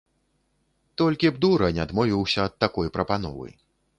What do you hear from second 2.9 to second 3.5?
прапановы.